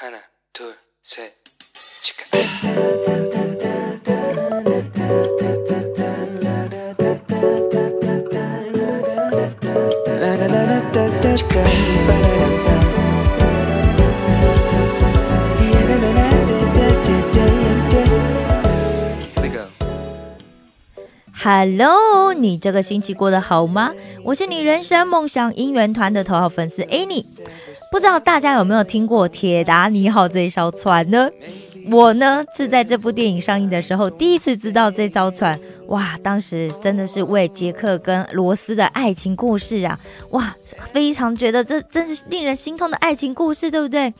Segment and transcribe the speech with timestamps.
[0.00, 0.18] 하나,
[0.52, 1.32] 둘, 셋,
[2.02, 2.24] 치카.
[19.34, 19.66] Here we go.
[21.32, 23.94] Hello，你这个星期过得好吗？
[24.24, 27.24] 我是你人生梦想姻缘团的头号粉丝 Annie。
[27.91, 31.29] 不知道大家有没有听过铁达尼号这一艘船呢？
[31.89, 39.99] 我呢是在这部电影上映的时候第一次知道这艘船，哇，当时真的是为杰克跟罗斯的爱情故事啊，
[40.29, 40.55] 哇，
[40.93, 44.13] 非常觉得这真是令人心痛的爱情故事，对不对？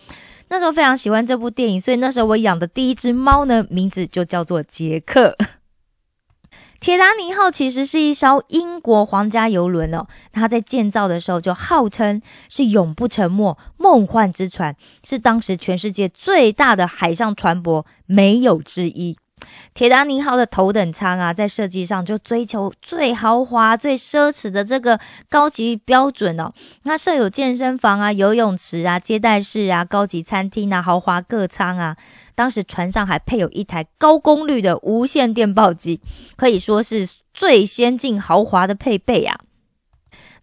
[0.50, 5.38] 那时候非常喜欢这部电影，所以那时候我养的第一只猫呢，名字就叫做杰克。
[6.82, 19.16] 铁达尼号其实是一艘英国皇家游轮哦，它在建造的时候就号称是永不沉没、梦幻之船，是当时全世界最大的海上船舶，没有之一。
[19.74, 26.52] 铁达尼号的头等舱啊，在设计上就追求最豪华、最奢侈的这个高级标准哦。
[26.84, 31.96] 那设有健身房啊、游泳池啊、接待室啊、高级餐厅啊、豪华客舱啊。
[32.36, 36.02] 当时船上还配有一台高功率的无线电报机，
[36.36, 39.40] 可以说是最先进豪华的配备啊。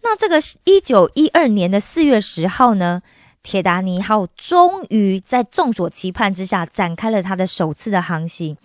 [0.02, 3.02] 那这个一九一二年的四月十号呢，
[3.48, 8.58] 铁达尼号终于在众所期盼之下展开了它的首次的航行，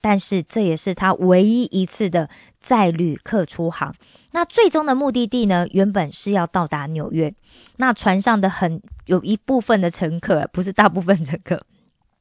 [0.00, 3.92] 但是这也是它唯一一次的载旅客出航。
[4.30, 7.34] 那最终的目的地呢，原本是要到达纽约。
[7.78, 11.64] 那船上的很有一部分的乘客，不是大部分乘客。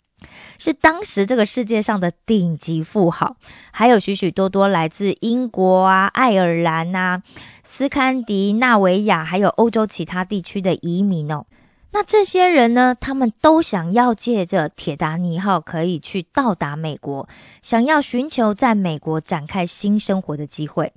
[0.58, 3.38] 是当时这个世界上的顶级富豪，
[3.70, 7.22] 还有许许多多来自英国啊、爱尔兰啊、
[7.64, 11.46] 斯堪的纳维亚，还有欧洲其他地区的移民哦。
[11.92, 17.28] 那这些人呢，他们都想要借着铁达尼号可以去到达美国，
[17.62, 20.94] 想要寻求在美国展开新生活的机会。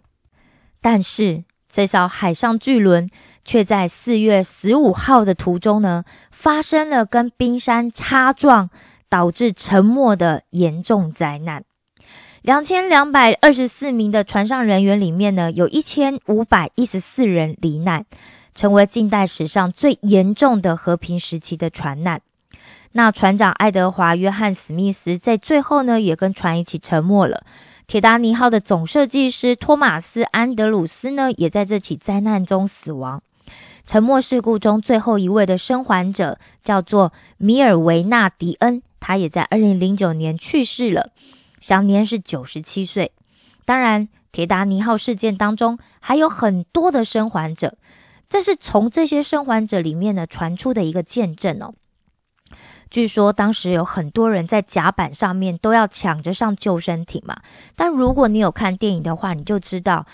[0.81, 3.09] 但是这艘海上巨轮
[3.45, 8.71] 却在四月十五号的途中呢，发生了跟冰山擦撞。
[9.11, 11.65] 导致沉没的严重灾难，
[12.43, 18.07] 两千两百二十四名的船上人员里面呢，有一千五百一十四人罹难，
[18.55, 22.21] 成为近代史上最严重的和平时期的船难。
[22.93, 27.45] 那船长爱德华·约翰·史密斯在最后呢，也跟船一起沉没了。
[27.87, 33.23] 铁达尼号的总设计师托马斯·安德鲁斯呢，也在这起灾难中死亡。
[33.85, 38.83] 沉没事故中最后一位的生还者叫做米尔维纳·迪恩。
[39.01, 41.11] 他也在二零零九年去世了，
[41.59, 43.13] 享年是九十七岁。
[43.65, 47.77] 当然，铁达尼号事件当中还有很多的生还者，
[48.31, 51.75] 这是从这些生还者里面呢传出的一个见证哦。
[52.89, 57.43] 据说当时有很多人在甲板上面都要抢着上救生艇嘛，
[57.77, 60.07] 但如果你有看电影的话，你就知道。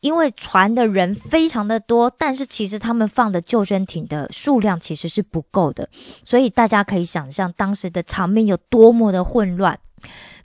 [0.00, 5.90] 因为船的人非常的多，但是其实他们放的救生艇的数量其实是不够的，
[6.24, 9.78] 所以大家可以想象当时的场面有多么的混乱。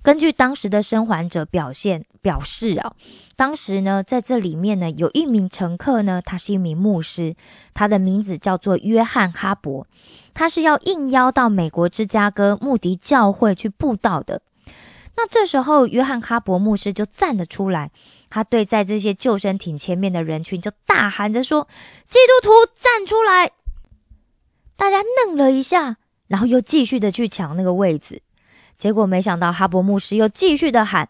[0.06, 2.94] 根据当时的生还者表现表示啊，
[3.36, 7.34] 当时呢在这里面呢有一名乘客呢，他是一名牧师，
[7.74, 9.88] 他的名字叫做约翰哈伯，
[10.36, 14.44] 他是要应邀到美国芝加哥穆迪教会去布道的。
[15.18, 17.90] 那这时候，约翰哈伯牧师就站了出来。
[18.30, 21.68] 他对在这些救生艇前面的人群就大喊着说
[22.08, 23.54] ：“基督徒站出来！”
[24.78, 28.22] 大家愣了一下，然后又继续的去抢那个位置。
[28.78, 31.10] 结果没想到，哈伯牧师又继续的喊：“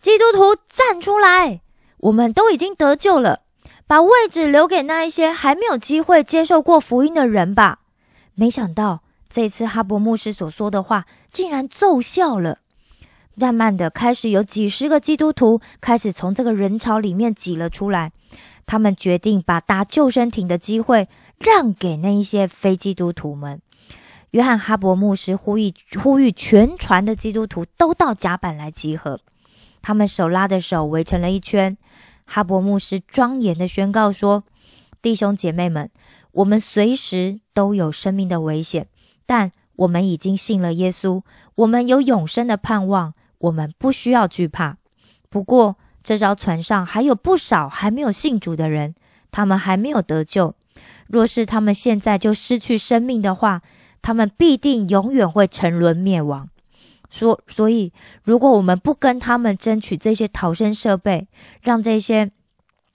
[0.00, 1.60] 基督徒站出来！
[1.98, 3.40] 我们都已经得救了，
[3.86, 7.80] 把位置留给那一些还没有机会接受过福音的人吧。”
[8.34, 12.58] 没想到，这次哈伯牧师所说的话竟然奏效了。
[13.34, 18.12] 慢慢的，开始有几十个基督徒开始从这个人潮里面挤了出来。
[18.66, 23.60] 他们决定把搭救生艇的机会让给那一些非基督徒们。
[24.30, 29.20] 约翰哈伯牧师呼吁呼吁全船的基督徒都到甲板来集合。
[29.82, 31.76] 他们手拉着手围成了一圈。
[32.24, 34.44] 哈伯牧师庄严的宣告说
[35.02, 35.90] ：“弟兄姐妹们，
[36.32, 38.86] 我们随时都有生命的危险，
[39.26, 41.22] 但我们已经信了耶稣，
[41.56, 44.76] 我们有永生的盼望。”我们不需要惧怕。
[45.30, 48.94] 不过，这艘船上还有不少还没有信主的人，
[49.30, 50.54] 他们还没有得救。
[51.06, 53.62] 若是他们现在就失去生命的话，
[54.02, 56.48] 他们必定永远会沉沦灭亡。
[57.10, 57.92] 所所以，
[58.22, 61.26] 如果我们不跟他们争取这些逃生设备，
[61.60, 62.30] 让这些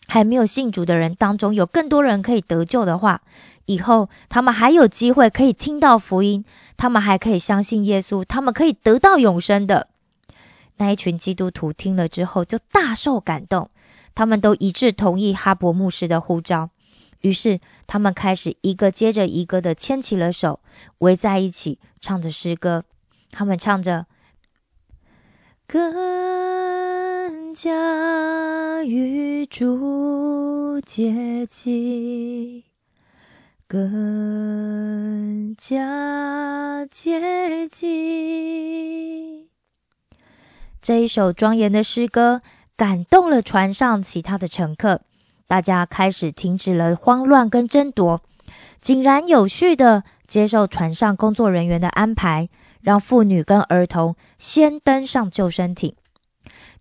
[0.07, 3.21] 还没有信主的人当中有更多人可以得救的话，
[3.65, 6.45] 以后他们还有机会可以听到福音，
[6.77, 9.89] 他们还可以相信耶稣，他们可以得到永生的。
[10.77, 13.69] 那一群基督徒听了之后就大受感动，
[14.13, 16.69] 他们都一致同意哈伯牧师的呼召。
[17.21, 20.59] 于是他们开始一个接着一个的牵起了手，
[20.99, 22.85] 围在一起唱着诗歌。
[23.31, 24.05] 他们唱着
[25.67, 32.63] ：“更加与主接近。”
[33.67, 39.49] 更加接近。
[40.79, 42.41] 这一首庄严的诗歌
[42.77, 45.01] 感动了船上其他的乘客，
[45.47, 48.21] 大家开始停止了慌乱跟争夺，
[48.81, 52.49] 井然有序的接受船上工作人员的安排，
[52.81, 55.95] 让妇女跟儿童先登上救生艇。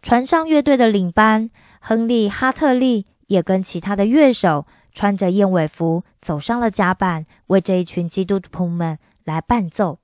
[0.02, 1.50] 船上乐队的领班
[1.81, 4.66] 亨利·哈特利也跟其他的乐手。
[4.96, 9.99] 穿着燕尾服走上了甲板，为这一群基督徒们来伴奏。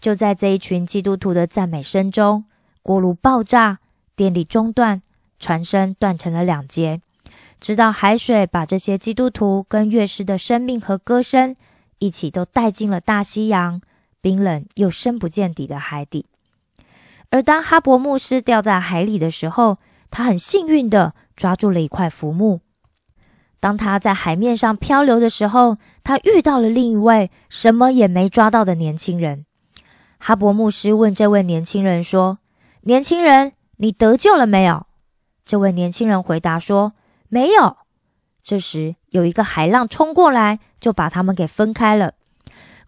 [0.00, 2.44] 就在这一群基督徒的赞美声中，
[2.82, 3.78] 锅炉爆炸，
[4.16, 5.00] 电力中断，
[5.38, 7.00] 船身断成了两截。
[7.64, 11.56] 直到海水把这些基督徒跟乐师的生命和歌声
[11.98, 13.80] 一起都带进了大西洋，
[14.20, 16.26] 冰冷又深不见底的海底。
[17.30, 19.78] 而当哈伯牧师掉在海里的时候，
[20.10, 22.60] 他很幸运的抓住了一块浮木。
[23.60, 29.46] 当他在海面上漂流的时候，他遇到了另一位什么也没抓到的年轻人。
[30.18, 32.40] 哈伯牧师问这位年轻人说
[32.84, 34.84] ：“年轻人，你得救了没有？”
[35.46, 36.92] 这位年轻人回答说
[37.34, 37.78] ：“没有。”
[38.44, 42.14] 这时有一个海浪冲过来，就把他们给分开了。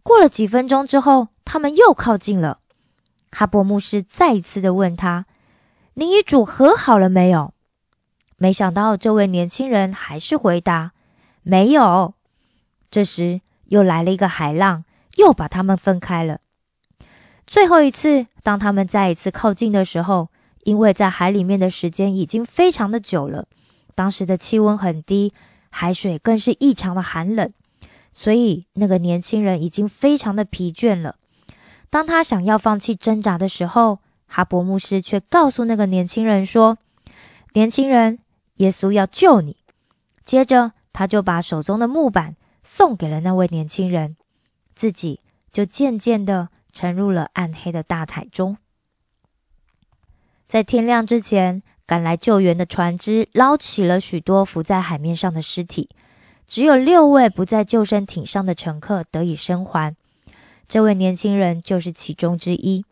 [0.04, 2.60] 过了几分钟之后，他们又靠近了。
[3.32, 5.26] 哈伯牧师再一次的问他
[5.94, 7.52] ：“你与主和好了没有？”
[8.38, 10.92] 没想到，这位年轻人还是回答
[11.42, 12.14] ：“没有。”
[12.88, 14.84] 这时又来了一个海浪，
[15.16, 16.38] 又把他们分开了。
[17.46, 20.28] 最后一次，当他们再一次靠近的时候，
[20.64, 23.49] 因为在海里面的时间已经非常的久了，
[23.96, 25.32] 当时的气温很低，
[25.70, 27.52] 海水更是异常的寒冷，
[28.12, 31.16] 所以那个年轻人已经非常的疲倦了。
[31.90, 36.78] 当他想要放弃挣扎的时候，哈伯牧师却告诉那个年轻人说
[37.54, 38.20] ：“年轻人。”
[38.56, 39.58] 耶稣要救你。
[40.25, 44.16] 接着，他就把手中的木板送给了那位年轻人，
[44.75, 45.20] 自己
[45.52, 48.56] 就渐渐的沉入了暗黑的大海中。
[50.49, 55.88] 在天亮之前，赶来救援的船只捞起了许多浮在海面上的尸体，
[56.47, 59.94] 只有六位不在救生艇上的乘客得以生还。
[60.69, 62.85] 这位年轻人就是其中之一。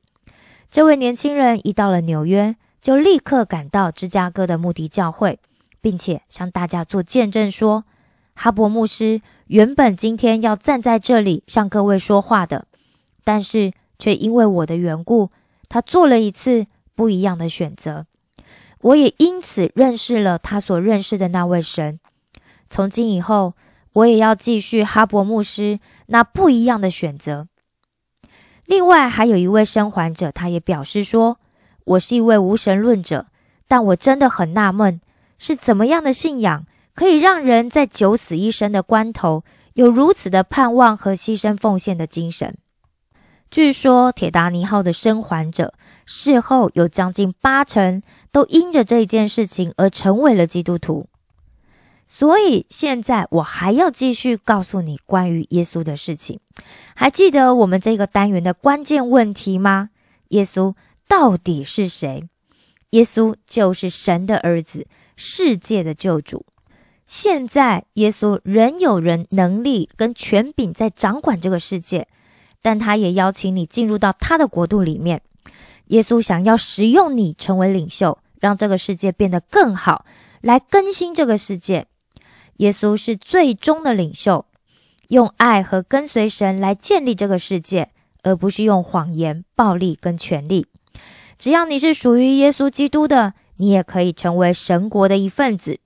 [0.71, 5.39] 这位年轻人一到了纽约，就立刻赶到芝加哥的穆迪教会。
[5.85, 7.85] 并且向大家做见证说，
[8.35, 12.67] 哈伯牧师原本今天要站在这里向各位说话的，
[13.23, 15.29] 但是却因为我的缘故，
[15.69, 16.65] 他做了一次
[16.95, 18.07] 不一样的选择。
[18.85, 21.99] 我也因此认识了他所认识的那位神。
[22.69, 23.55] 从今以后，
[23.95, 27.49] 我也要继续哈伯牧师那不一样的选择。
[28.67, 31.39] 另外，还有一位生还者，他也表示说
[31.85, 33.29] ：“我是一位无神论者，
[33.67, 35.01] 但我真的很纳闷。”
[35.39, 36.65] 是怎么样的信仰
[36.95, 39.45] 可以让人在九死一生的关头
[39.75, 42.57] 有如此的盼望和牺牲奉献的精神？
[43.51, 45.75] 据说铁达尼号的生还者
[46.05, 51.09] 事后有将近八成都因着这一件事情而成为了基督徒。
[52.07, 56.41] 所以现在我还要继续告诉你关于耶稣的事情。
[56.95, 59.91] 还记得我们这个单元的关键问题吗？
[60.29, 60.75] 耶稣
[61.09, 62.29] 到底是谁？
[62.91, 64.87] 耶稣就是神的儿子。
[65.17, 66.45] 世界的救主，
[67.07, 72.09] 现在耶稣仍有人能力跟权柄在掌管这个世界，
[72.61, 75.23] 但他也邀请你进入到他的国度里面。
[75.87, 80.05] 耶稣想要使用你成为领袖，让这个世界变得更好，
[80.41, 81.87] 来更新这个世界。
[82.59, 84.47] 耶稣是最终的领袖，
[85.09, 87.91] 用爱和跟随神来建立这个世界，
[88.23, 90.67] 而不是用谎言、暴力跟权力。
[91.37, 93.35] 只要你是属于耶稣基督的。
[93.57, 95.79] 你也可以成为神国的一份子，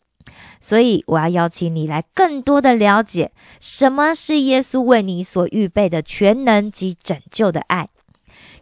[0.58, 7.90] 所以我要邀请你来更多的了解什么是耶稣为你所预备的全能及拯救的爱。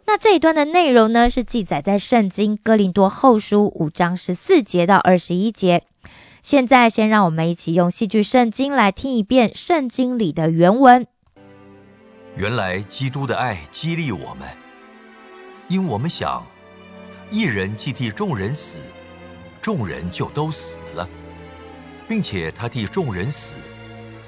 [0.09, 5.83] 那这一段的内容呢，是记载在圣经哥林多后书五章十四节到二十一节。
[6.41, 11.05] 现在，先让我们一起用戏剧圣经来听一遍圣经里的原文。
[12.37, 14.47] 原来基督的爱激励我们，
[15.67, 16.41] 因我们想，
[17.29, 18.79] 一人既替众人死。
[19.61, 21.05] 众人就都死了，
[22.07, 23.55] 并且他替众人死，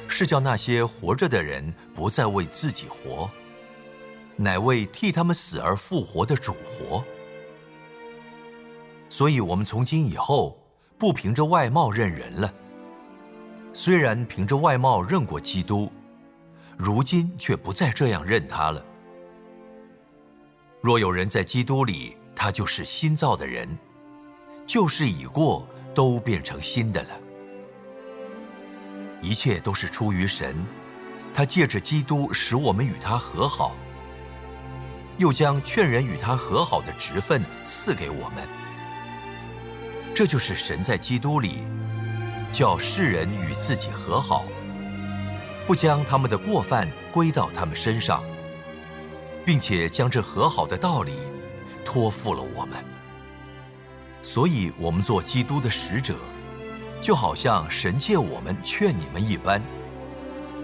[0.10, 3.32] 是叫那些活着的人不再为自己活，
[4.42, 7.04] 乃为替他们死而复活的主活。
[9.10, 10.58] 所以，我们从今以后
[10.98, 12.54] 不凭着外貌认人了。
[13.74, 15.92] 虽然凭着外貌认过基督，
[16.78, 18.86] 如今却不再这样认他了。
[20.82, 23.68] 若有人在基督里，他就是新造的人，
[24.66, 27.10] 旧事已过，都变成新的了。
[29.22, 30.56] 一切都是出于神，
[31.34, 33.76] 他借着基督使我们与他和好，
[35.20, 38.48] 又将劝人与他和好的职分赐给我们。
[40.16, 41.60] 这就是神在基督里。
[42.52, 44.44] 叫世人与自己和好，
[45.68, 48.24] 不将他们的过犯归到他们身上，
[49.46, 51.14] 并且将这和好的道理
[51.86, 52.84] 托付了我们。
[54.24, 56.16] 所以，我们做基督的使者，
[57.00, 59.62] 就好像神借我们劝你们一般。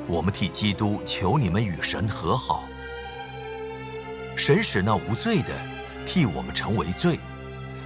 [0.08, 2.64] 我们替基督求你们与神和好。
[4.36, 5.54] 神使那无罪的
[6.06, 7.20] 替我们成为罪，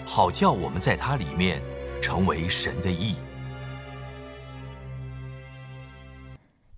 [0.05, 1.61] 好叫我们在他里面
[2.01, 3.15] 成为神的义。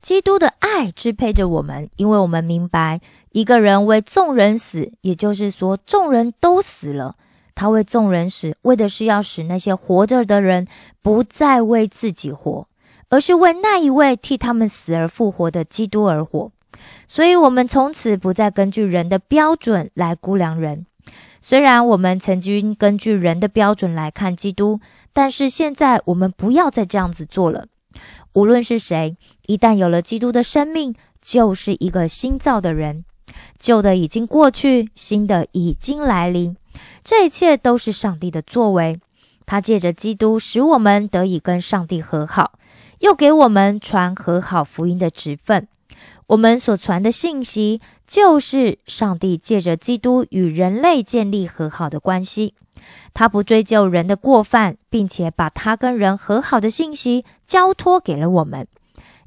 [0.01, 2.99] 基督的爱支配着我们，因为我们明白，
[3.31, 7.15] 一个人为众人死，也就是说，众人都死了。
[7.55, 10.67] 他为众人死，为的是要使那些活着的人
[11.01, 12.67] 不再为自己活，
[13.09, 16.51] 而是为那一位替他们死而复活的基督而活。
[17.07, 20.85] 所以，我们从此不再根据人的标准来估量人。
[21.41, 24.79] 虽然我们曾经根据人的标准来看基督，
[25.11, 27.65] 但是现在我们不要再这样子做了。
[28.33, 33.03] 无论是谁，一旦有了基督的生命，就是一个新造的人。
[33.57, 36.55] 旧的已经过去，新的已经来临。
[37.03, 39.00] 这一切都是上帝的作为。
[39.45, 42.53] 他借着基督使我们得以跟上帝和好，
[43.00, 45.67] 又给我们传和好福音的职分。
[46.27, 52.53] 我们所传的信息，就是上帝借着基督与人类建立和好的关系。
[53.13, 58.67] 他不追究人的过犯，并且把他跟人和好的信息交托给了我们。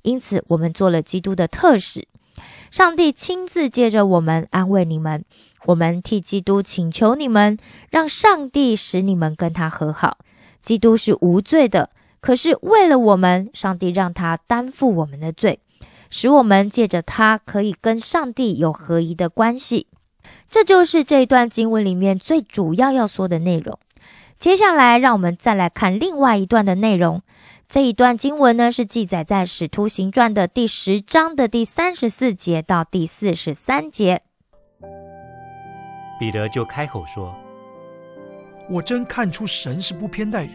[0.03, 2.09] 因此，我们做了基督的特使。
[2.71, 5.25] 上帝亲自借着我们安慰你们。
[5.67, 7.57] 我们替基督请求你们，
[7.91, 10.19] 让上帝使你们跟他和好。
[10.63, 11.91] 基督是无罪的，
[12.21, 15.61] 可是为了我们，上帝让他担负我们的罪，
[16.17, 19.89] 使我们借着他可以跟上帝有合一的关系。
[20.49, 23.77] 这就是这一段经文里面最主要要说的内容。
[24.39, 27.21] 接下来，让我们再来看另外一段的内容。
[27.67, 34.23] 这一段经文呢，是记载在《使徒行传》的第十章的第三十四节到第四十三节。
[36.21, 37.35] 彼得就开口说
[38.71, 40.53] ：“我真看出神是不偏待人。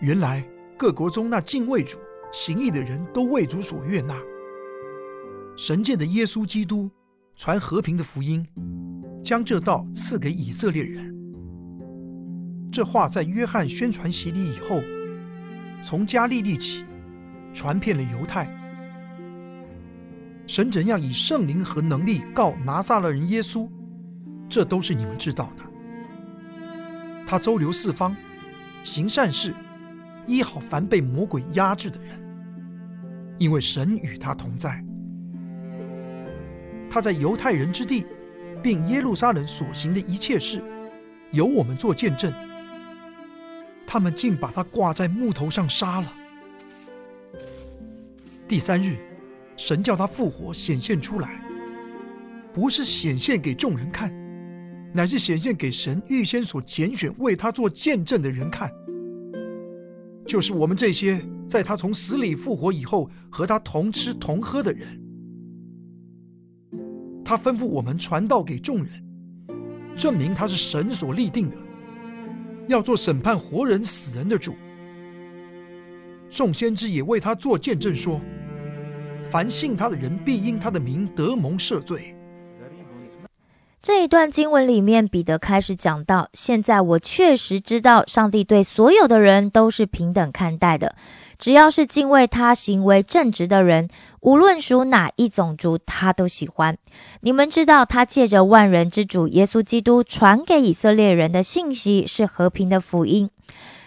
[0.00, 0.42] 原来
[0.76, 1.98] 各国中那敬畏主、
[2.32, 4.14] 行义的人都为主所悦纳。
[5.56, 6.90] 神界的耶稣基督。”
[7.36, 8.46] 传和平的福音，
[9.24, 11.10] 将这道赐给以色列人。
[12.70, 14.82] 这话在约翰宣传洗礼以后，
[15.82, 16.84] 从加利利起，
[17.54, 18.46] 传遍了犹太。
[20.46, 23.66] 神怎样以圣灵和能力告拿撒勒人耶稣，
[24.46, 25.64] 这都是你们知道的。
[27.26, 28.14] 他周流四方，
[28.84, 29.54] 行善事，
[30.26, 32.10] 医好凡被魔鬼压制的人，
[33.38, 34.82] 因为神与他同在。
[36.90, 38.04] 他在犹太人之地，
[38.62, 40.62] 并耶路撒冷所行的一切事，
[41.30, 42.32] 由我们做见证。
[43.86, 46.12] 他们竟把他挂在木头上杀了。
[48.46, 48.96] 第三日，
[49.56, 51.40] 神叫他复活，显现出来，
[52.52, 54.12] 不是显现给众人看，
[54.92, 58.68] 乃是显现给神预先所拣选为他做见证的人看，
[60.30, 64.86] 就是我们这些在他从死里复活以后和他同吃同喝的人。
[67.24, 68.92] 他吩咐我们传道给众人，
[69.96, 71.56] 证明他是神所立定的，
[72.68, 74.54] 要做审判活人死人的主。
[76.28, 78.20] 众先知也为他做见证说：
[79.32, 82.14] 凡信他的人，必因他的名得蒙赦罪。
[83.82, 90.94] 这一段经文里面，彼得开始讲到：现在我确实知道，上帝对所有的人都是平等看待的。
[91.38, 93.88] 只要是敬畏他、行为正直的人，
[94.20, 96.76] 无论属哪一种族，他都喜欢。
[97.22, 103.30] 你们知道，他借着万人之主耶稣基督传给以色列人的信息是和平的福音。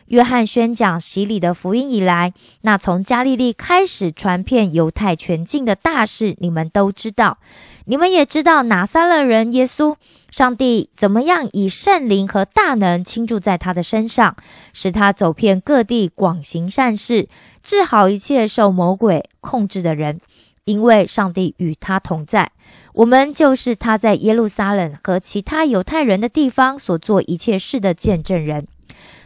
[0.08, 7.38] 约翰宣讲洗礼的福音以来，那从加利利开始传遍犹太全境的大事，你们都知道。
[7.86, 9.96] 你们也知道，拿撒勒人耶稣
[10.32, 14.36] 上帝怎么样以圣灵和大能倾注在他的身上，
[14.72, 17.28] 使他走遍各地，广行善事，
[17.62, 20.22] 治好一切受魔鬼控制的人。
[20.66, 22.50] 因为上帝与他同在，
[22.94, 28.66] 我们就是他在耶路撒冷和其他犹太人的地方所做一切事的见证人。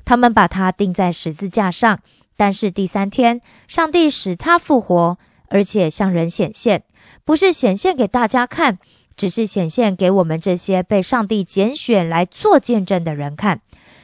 [0.04, 2.00] 他们把他钉在十字架上，
[2.36, 6.82] 但是第三天，上帝使他复活，而且向人显现，
[7.28, 8.80] 不是显现给大家看。
[9.18, 13.62] 只是显现给我们这些被上帝拣选来做见证的人看。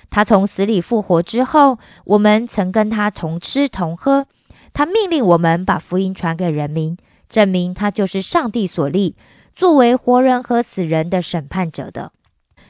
[0.10, 4.26] 他从死里复活之后，我们曾跟他同吃同喝。
[4.74, 6.98] 他命令我们把福音传给人民，
[7.30, 9.16] 证明他就是上帝所立，
[9.56, 12.12] 作为活人和死人的审判者的。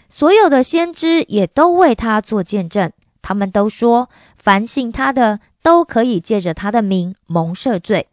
[0.10, 2.92] 所有的先知也都为他做见证，
[3.22, 8.08] 他们都说，凡信他的都可以借着他的名蒙赦罪。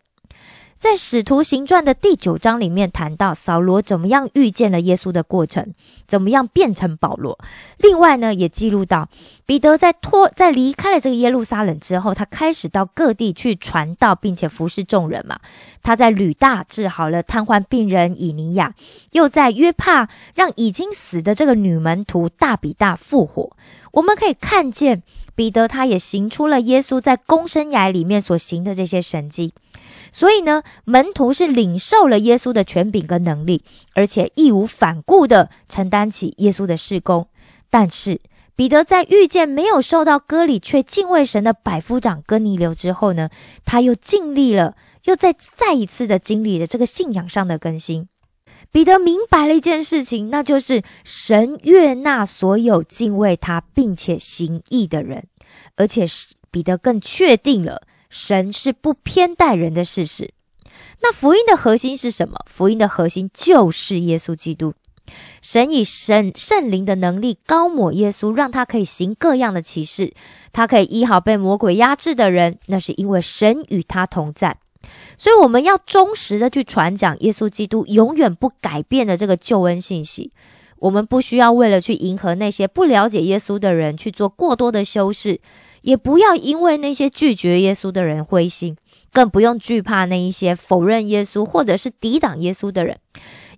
[0.80, 5.74] 在《使徒行传》的第九章里面谈到扫罗怎么样遇见了耶稣的过程，
[6.06, 7.38] 怎么样变成保罗。
[7.76, 9.10] 另外呢，也记录到
[9.44, 15.38] 彼得在脱在离开了这个耶路撒冷之后，他开始到各地去传道，并且服侍众人嘛。
[15.82, 18.72] 他在吕大治好了瘫痪病人以尼亚，
[19.12, 23.54] 又在约帕让已经死的这个女门徒大比大复活。
[23.92, 25.02] 我们可以看见
[25.34, 29.52] 彼得他也行出了耶稣在公生涯里面所行的这些神迹。
[30.12, 33.62] 所以呢，门徒是领受了耶稣的权柄跟能力，
[33.94, 37.28] 而且义无反顾的承担起耶稣的事工。
[37.70, 38.20] 但是
[38.56, 43.30] 彼得在遇见没有受到割礼却敬畏神的百夫长哥尼流之后呢，
[43.64, 48.08] 他又尽力了，又再再一次的经历了这个信仰上的更新。
[48.72, 55.26] 彼得明白了一件事情，那就是神悦纳所有敬畏他并且行义的人，
[55.76, 57.82] 而且是彼得更确定了。
[58.08, 60.32] 神是不偏待人的事实。
[61.02, 62.38] 那福音的核心是什么？
[62.46, 64.74] 福音的核心就是耶稣基督。
[65.42, 70.12] 神以神圣灵的能力高抹耶稣，让他可以行各样的奇事，
[70.52, 72.58] 他可以医好被魔鬼压制的人。
[72.66, 74.58] 那是因为神与他同在。
[75.16, 80.30] 所以我们要忠实的去传讲耶稣基督永远不改变的这个救恩信息。
[80.78, 85.40] 我们不需要为了去迎合那些不了解耶稣的人去做过多的修饰。
[85.82, 88.76] 也不要因为那些拒绝耶稣的人灰心，
[89.14, 92.98] 更不用惧怕那一些否认耶稣或者是抵挡耶稣的人，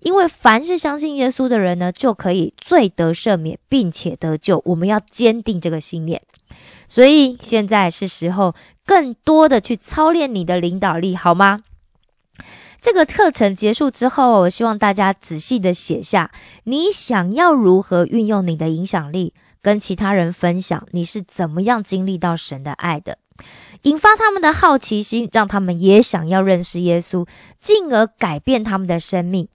[0.02, 4.62] 因为凡是相信耶稣的人呢，就可以罪得赦免，并且得救。
[4.66, 6.22] 我们要坚定这个信念。
[6.86, 11.60] 所以现在是时候更多的去操练你的领导力，好吗？
[12.80, 16.32] 这个课程结束之后，我希望大家仔细的写下
[16.64, 19.34] 你想要如何运用你的影响力。
[19.62, 23.18] 跟其他人分享你是怎么样经历到神的爱的，
[23.82, 27.28] 引发他们的好奇心，让他们也想要认识耶稣，
[27.60, 29.46] 进而改变他们的生命。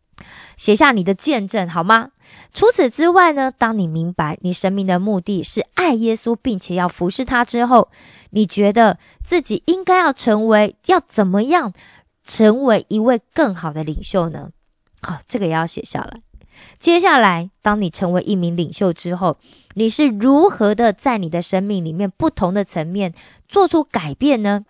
[0.58, 2.10] 写下你的见证好吗？
[2.52, 3.52] 除此之外呢？
[3.58, 7.90] 当你明白你生命的目的是爱耶稣，并且要服侍他之后，
[8.32, 11.72] 你觉得自己应该要成为要怎么样
[12.24, 14.50] 成为一位更好的领袖呢？
[15.02, 16.22] 好，这个也要写下来。
[16.80, 19.38] 接下来，当你成为一名领袖之后，
[19.76, 23.14] 你是如何的在你的生命里面不同的层面
[23.48, 24.66] 做出改变呢？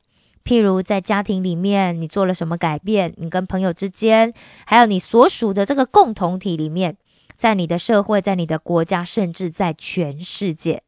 [0.47, 3.13] 譬如在家庭里面，你做了什么改变？
[3.17, 4.33] 你跟朋友之间，
[4.65, 6.95] 还有你所属的这个共同体里面，
[7.35, 10.83] 在你的社会，在你的国家，甚至在全世界，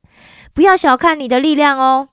[0.54, 2.08] 不要小看你的力量哦！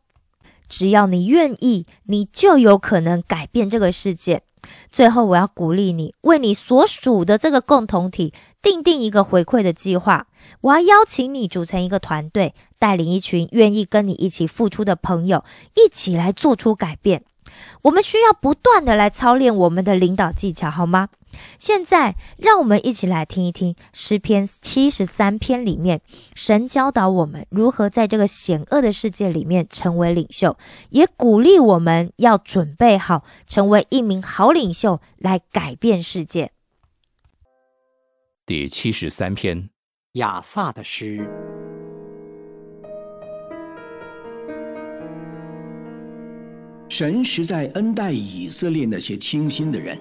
[0.69, 4.43] 只要你愿意，你就有可能改变这个世界。
[4.91, 10.27] 最后，我要鼓励你，为你所属的这个共同体定定一个回馈的计划。
[10.63, 15.45] 我要邀请你组成一个团队，带领一群愿意跟你一起付出的朋友，
[15.77, 17.23] 一起来做出改变。
[17.83, 21.09] 我们需要不断的来操练我们的领导技巧，好吗？
[21.59, 26.01] 现在，让我们一起来听一听诗篇七十三篇里面，
[26.35, 30.57] 神教导我们如何在这个险恶的世界里面成为领袖，
[30.89, 36.53] 也鼓励我们要准备好成为一名好领袖，来改变世界。
[38.47, 39.69] 第七十三篇，
[40.13, 41.46] 亚萨的诗。
[46.89, 49.99] 神实在恩待以色列那些清心的人。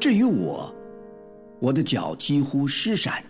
[0.00, 0.74] 至于我，
[1.60, 3.24] 我的脚几乎失闪，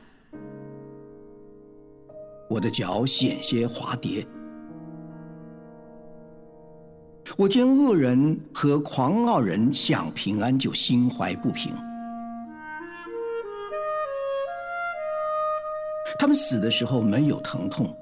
[2.48, 4.26] 我的脚险些滑跌。
[7.36, 11.72] 我见恶人和狂傲人享平安，就心怀不平。
[16.18, 17.94] 他们死的时候没有疼痛，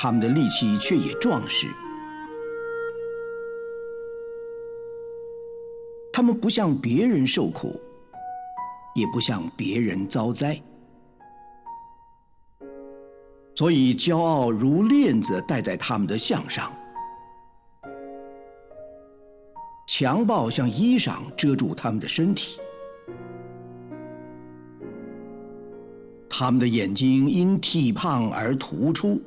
[0.00, 1.66] 他们的力气却也壮实。
[6.12, 6.38] 他们。
[6.38, 7.80] 不向别人受苦，
[8.94, 10.62] 也不向别人遭灾，
[13.56, 16.72] 所以骄傲如链子戴在他们的项上，
[19.88, 22.60] 强暴像衣裳遮住他们的身体。
[26.28, 29.20] 他们的眼睛因体胖而突出，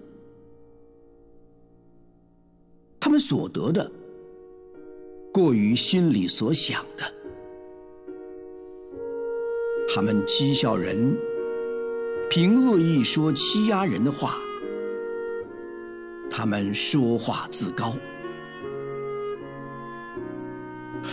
[3.12, 3.92] 他们所得的
[5.34, 7.04] 过于心里所想的，
[9.94, 11.14] 他们讥笑人，
[12.30, 14.38] 凭恶意说欺压人的话，
[16.30, 17.96] 他们说话自高，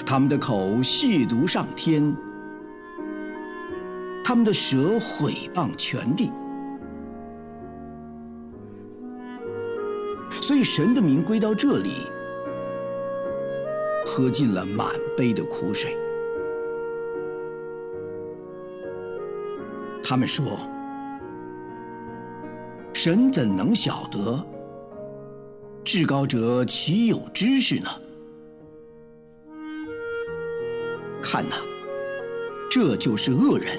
[0.07, 2.17] 他们的口亵渎上天。
[4.23, 6.31] 他们的舌毁谤全地，
[10.49, 12.11] 所以神的名归到这里，
[14.07, 15.95] 喝尽了满杯的苦水。
[20.03, 20.59] 他们说
[22.95, 24.43] ：“神怎能晓得？
[25.85, 27.91] 至高者岂有知识呢？”
[31.21, 31.57] 看呐，
[32.71, 33.79] 这就是恶人。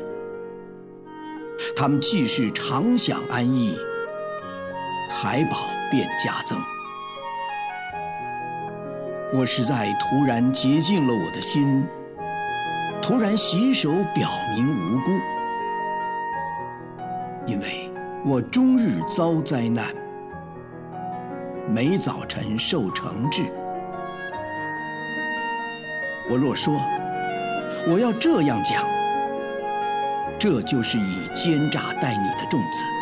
[1.76, 3.76] 他们既是常享安逸，
[5.10, 5.58] 财宝
[5.90, 6.60] 便加增。
[9.34, 11.86] 我实在突然洁净了我的心，
[13.02, 15.12] 突然洗手表明无辜，
[17.46, 17.92] 因为
[18.26, 19.86] 我终日遭灾难，
[21.68, 23.44] 每早晨受惩治。
[26.30, 26.80] 我若说
[27.88, 28.84] 我要这样讲。
[30.40, 32.99] 这就是以奸诈待你的重子。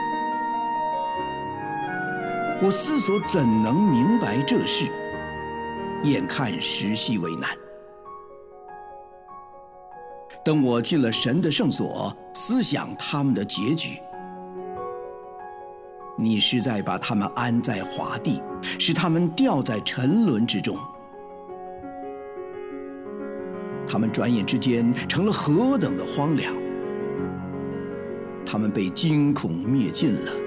[2.60, 4.92] 我思索怎能明白这事？
[6.04, 7.50] 眼看时系为难。
[10.44, 14.00] 等我进了神的圣所，思想他们的结局。
[16.18, 18.42] 你是在把他们安在华地，
[18.80, 20.76] 使他们掉在沉沦之中。
[23.88, 26.56] 他们转眼之间成了何等的荒凉！
[28.44, 30.47] 他们被惊恐灭尽了。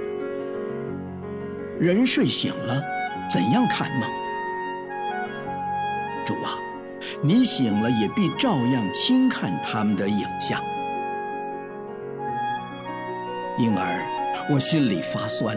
[1.80, 2.84] 人睡醒了，
[3.26, 4.10] 怎样看梦？
[6.26, 6.52] 主啊，
[7.22, 10.60] 你醒了也必照样轻看他们的影像。
[13.56, 14.06] 因而
[14.50, 15.56] 我心里发酸，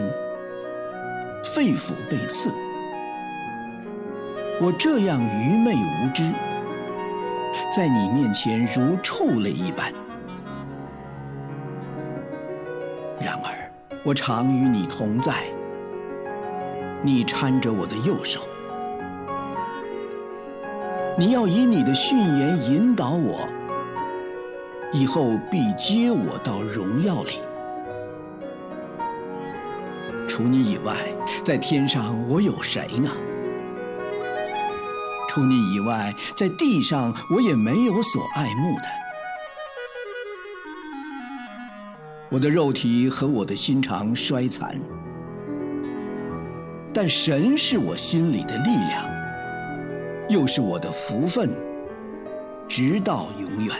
[1.44, 2.50] 肺腑被刺。
[4.62, 6.32] 我这样愚昧无知，
[7.70, 9.92] 在你面前如畜类一般。
[13.20, 13.70] 然而
[14.02, 15.44] 我常与你同在，
[17.06, 18.40] 你搀着我的右手，
[21.18, 23.46] 你要以你的训言引导我，
[24.90, 27.32] 以后必接我到荣耀里。
[30.26, 30.94] 除你以外，
[31.44, 33.10] 在天上我有谁呢？
[35.28, 38.84] 除你以外，在地上我也没有所爱慕的。
[42.30, 44.80] 我的肉体和我的心肠衰残，
[46.94, 49.04] 但神是我心里的力量，
[50.28, 51.50] 又是我的福分，
[52.68, 53.76] 直到永远。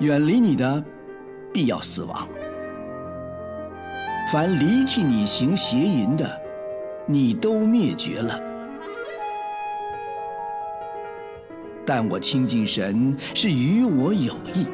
[0.00, 0.84] 远离你的，
[1.52, 2.26] 必要死亡；
[4.32, 6.28] 凡离弃你行邪淫的，
[7.06, 8.40] 你都灭绝了。
[11.86, 14.66] 但我亲近神，是与我有益。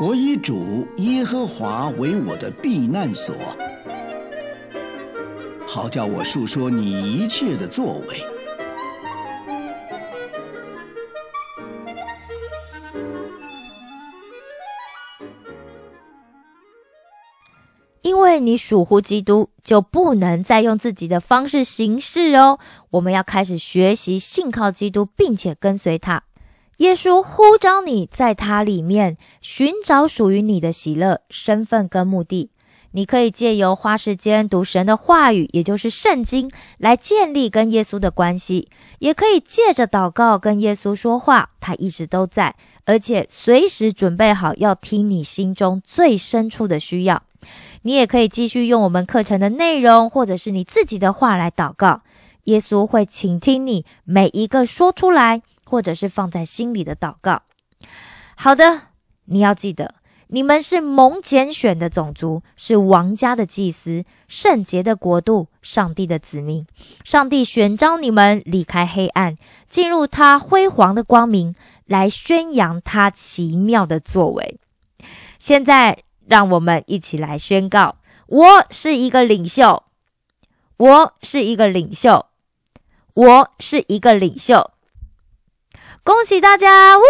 [0.00, 3.36] 我以主耶和华为我的避难所，
[5.74, 8.22] 好叫我述说你一切的作为。
[18.02, 22.58] 因为你属乎基督，就不能再用自己的方式行事哦。
[22.90, 26.24] 我们要开始学习信靠基督，并且跟随他。
[26.76, 32.50] 耶稣呼召你在他里面寻找属于你的喜乐、身份跟目的。
[32.92, 38.68] 你可以借由花时间读神的话语，也就是圣经，来建立跟耶稣的关系；
[39.00, 47.22] 也可以借着祷告跟耶稣说话，他一直都在，而且随时准备好要听你心中最深处的需要。
[47.82, 52.02] 你也可以继续用我们课程的内容，或者是你自己的话来祷告，
[52.44, 55.42] 耶稣会倾听你每一个说出来。
[55.64, 57.44] 或者是放在心里的祷告。
[58.36, 58.88] 好的，
[59.24, 59.94] 你要记得，
[60.34, 66.66] 你们是蒙拣选的种族，是王家的祭司，圣洁的国度，上帝的子民。
[67.04, 69.36] 上帝选召你们离开黑暗，
[69.68, 74.58] 进入他辉煌的光明，来宣扬他奇妙的作为。
[75.38, 79.82] 现在，让我们一起来宣告：我是一个领袖，
[80.78, 82.24] 我是一个领袖，
[83.12, 84.70] 我是一个领袖。
[86.04, 86.98] 恭喜大家！
[86.98, 87.02] 呜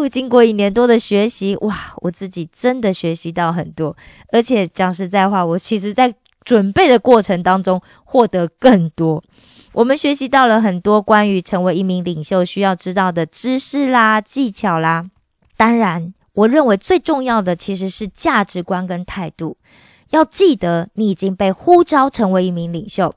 [0.00, 0.08] 呼！
[0.08, 3.96] 经过一年多的学习，哇，我自己真的学习到很多。
[4.32, 9.22] 而且讲实在话，我其实在准备的过程当中获得更多。
[9.72, 15.08] 我们学习到了很多关于成为一名领袖需要知道的知识啦、技巧啦。
[15.56, 19.56] 当然，我认为最重要的其实是价值观跟态度。
[20.10, 23.14] 要记得，你已经被呼召成为一名领袖。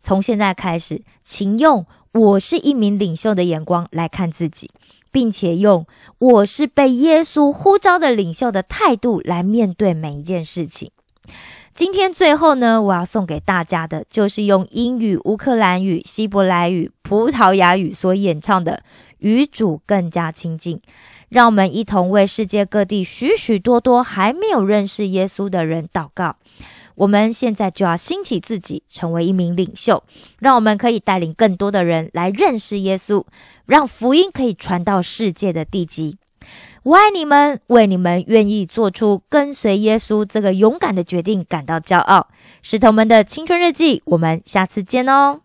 [0.00, 1.84] 从现在开始，请用。
[2.14, 4.70] 我是一名领袖的眼光来看自己，
[5.10, 5.84] 并且用
[6.18, 10.92] 我是被耶稣呼召的领袖的态度来面对每一件事情。
[11.74, 18.76] 今天最后呢，我要送给大家的就是用英语、乌克兰语、希伯来语、葡萄牙语所演唱的
[19.18, 20.76] 《与主更加亲近》，
[21.30, 26.36] 让我们一同为世界各地许许多多还没有认识耶稣的人祷告。
[26.94, 30.02] 我们现在就要兴起自己，成为一名领袖，
[30.38, 33.24] 让我们可以带领更多的人来认识耶稣，
[33.66, 36.18] 让福音可以传到世界的地极。
[36.82, 42.28] 我爱你们，为你们愿意做出跟随耶稣这个勇敢的决定感到骄傲。
[42.60, 45.43] 石头们的青春日记，我们下次见哦。